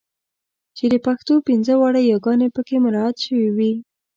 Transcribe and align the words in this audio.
چې 0.77 0.85
د 0.93 0.95
پښتو 1.05 1.33
پنځه 1.47 1.73
واړه 1.77 2.01
یګانې 2.13 2.47
پکې 2.55 2.75
مراعات 2.85 3.15
شوې 3.25 3.47
وي. 3.55 3.73